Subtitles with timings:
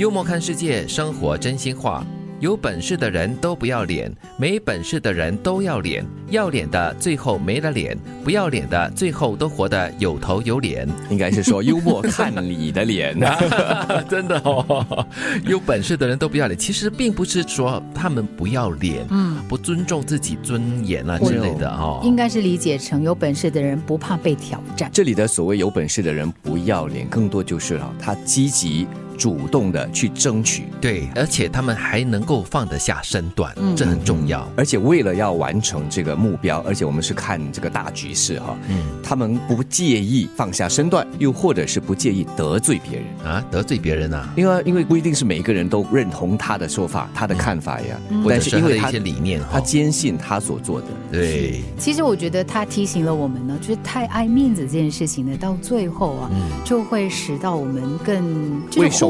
[0.00, 2.02] 幽默看世界，生活真心话。
[2.38, 6.02] 有本事的人都不要脸，没本事的人都要脸。
[6.30, 7.94] 要脸的最后没了脸，
[8.24, 10.88] 不要脸的最后都活得有头有脸。
[11.10, 13.14] 应该是说幽默看你的脸，
[14.08, 15.06] 真的哦。
[15.44, 22.00] 有本事的人都不要脸，其实并不是说他们不要脸，嗯，不尊重自己尊严啊之类的哦。
[22.02, 24.88] 应该是理解成有本事的人不怕被挑战。
[24.94, 28.88] 这里的所谓有本事的人不要脸，更多就是啊，他积极。
[29.20, 34.50] 主动的去争取，对，而且他们还能够放得下身段，这很重要。
[34.56, 43.30] 而且为了要完成这个目标，而且我们是看这个大局势哈，嗯，他们不介意放下身段，又或者是不介意得罪别人。
[43.30, 50.86] 啊，得罪别人啊，因为因为不一定是每一个人都认同他的说法、他的看法呀，但是因为一些理念，他坚信他所做的。
[51.12, 56.30] 对，其实我觉得他提醒了我们呢，就是太爱面子这件事情呢，到最后啊，
[56.64, 59.09] 就会使到我们更畏首。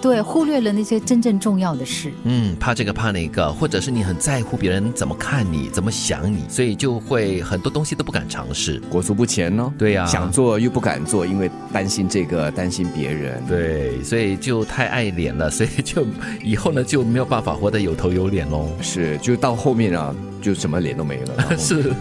[0.00, 2.12] 对，忽略了那些真正重要的事。
[2.24, 9.72] 嗯，怕这个怕那个，或者是你很在乎别人怎么看你，怎么想你，所以就会很多东西都不敢尝试，裹足不前呢。
[9.78, 13.42] 对呀，想做又不敢做，因为担心这个，担心别人。
[13.46, 16.04] 对，所以就太爱脸了，所以就
[16.42, 18.68] 以后呢就没有办法活得有头有脸喽。
[18.80, 21.56] 是，就到后面啊，就什么脸都没了。
[21.58, 21.92] 是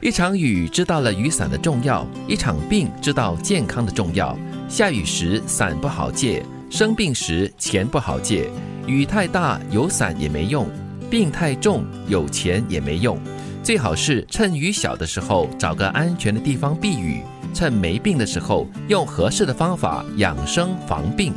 [0.00, 4.36] 一场雨知道了雨伞的重要，一场病知道健康的重要。
[4.68, 6.42] 下雨时伞不好借。
[6.70, 8.48] 生病时钱不好借，
[8.86, 10.68] 雨太大有伞也没用，
[11.08, 13.18] 病太重有钱也没用。
[13.62, 17.22] 最好是趁雨小的时候找个安全的地方避雨，
[17.54, 21.32] 趁没病的时候用合适的方法养生防病。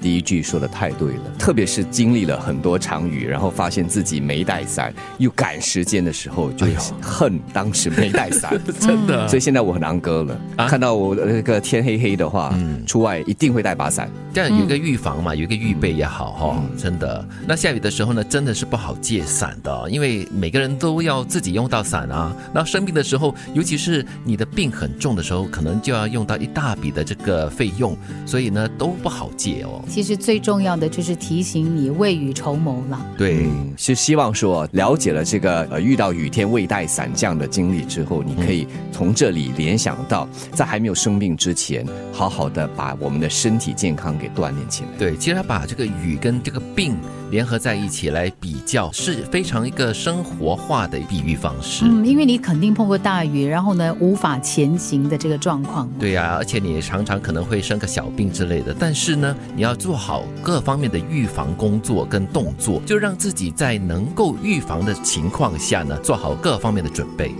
[0.00, 6.66] 第一句说的太对了，特别是经历了很多场雨，然后发现自己没带伞，又赶时间的时候，就
[7.00, 9.26] 恨当时没带伞， 真的。
[9.28, 12.54] 所以现在我很难割了，看到我那个天黑黑的话，
[12.86, 17.26] 出外一定会带把伞，这样有一个预防嘛，有一个预备也好哈，真的。
[17.46, 22.34] 那下雨的时候呢，真的是不好借伞的，因为每个人都要自己用到伞啊。
[22.54, 29.82] 那生病的时候，尤其是你的病很重的时候，可能就要用到一大笔的这个费用，所以呢都不好借哦。
[29.88, 33.06] 其实最重要的就是提醒你未雨绸缪了。
[33.16, 44.90] 对，是希望说了解了这个呃遇到雨天未带伞这样的经历之后，你可以从这里联想到，在还没有生病之前，好好的把我们的身体健康给锻炼起来。
[44.98, 46.94] 对，其实他把这个雨跟这个病。
[47.30, 51.84] 联合在一起来比较是非常一个生活化的比喻方式。
[51.84, 55.86] 嗯，因为你肯定碰过大雨，然后呢无法前行的这个状况。
[55.98, 58.74] 对呀，而且你常常可能会生个小病之类的。
[58.78, 67.32] 但是呢，你要做好各方面的预防工作跟动作，就让自己在能够预防的情况下呢，做好各方面的准备。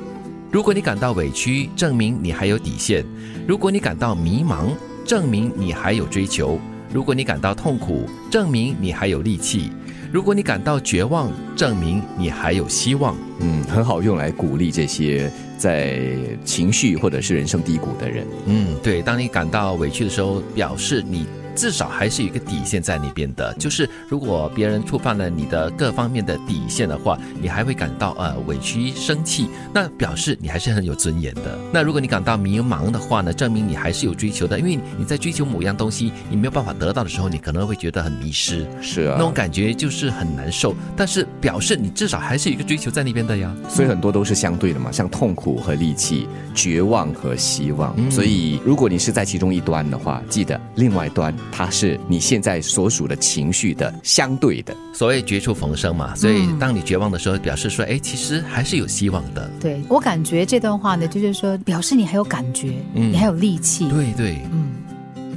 [0.51, 3.03] 如果你感到委屈，证明你还有底线；
[3.47, 4.69] 如果你感到迷茫，
[5.05, 6.59] 证明你还有追求。
[6.91, 9.71] 如果你感到痛苦，证明你还有力气；
[10.11, 13.15] 如果你感到绝望，证明你还有希望。
[13.41, 16.01] 嗯，很好用来鼓励这些在
[16.47, 18.27] 情绪或者是人生低谷的人。
[18.47, 21.27] 嗯，对，当你感到委屈的时候，表示你。
[21.59, 31.59] 至少还是有一个底线在那边的，就是如果别人触犯了你的各方面的底线的话，你还会感到呃委屈、生气，那表示你还是很有尊严的。
[31.73, 40.77] 那如果你感到迷茫的话呢，证明你还是有追求的，因为你在追求某样东西，你没有办法得到的时候，你可能会觉得很迷失，是啊，那种感觉就是很难受。
[40.97, 43.53] 但是表示你至少还是有一个追求在那边的呀。
[43.69, 47.95] 所以很多都是相对的嘛，像痛苦和力气、绝望和希望。
[48.11, 51.35] 所以如果你是在其中一端的话，记得另外一端。
[51.51, 56.15] 它是你现在所属的情绪的相对的，所谓绝处逢生嘛。
[56.15, 59.51] 所以当你绝望的时候，表示说，哎，其实还是有希望的。
[59.61, 63.89] 对我感觉这段话呢，就是说，表示你还有感觉，你还有力气。
[63.89, 64.69] 对对，嗯。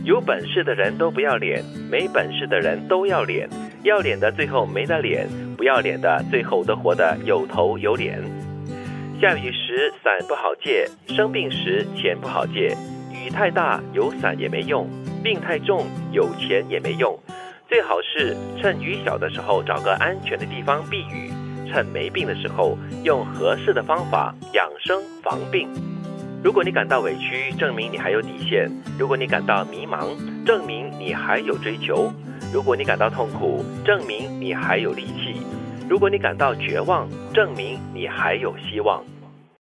[0.04, 3.48] 有本事的人都不要脸，没本事的人都要脸。
[3.84, 8.20] 要脸的最后没得脸，不要脸的最后都活得有头有脸。
[9.22, 12.76] 下雨时伞不好借，生病时钱不好借。
[13.12, 14.90] 雨太大有伞也没用。
[15.22, 17.18] 病太重，有钱也没用。
[17.68, 21.32] 最好是趁雨小的时候找个安全的地方避雨，
[21.70, 25.70] 趁没病的时候用合适的方法养生防病。
[26.44, 28.68] 如果你感到委屈，证明你还有底线；
[29.00, 32.12] 如果你感到迷茫，证明你还有追求；
[32.52, 35.40] 如果你感到痛苦，证明你还有力气；
[35.88, 39.04] 如果你感到绝望，证明你还有希望。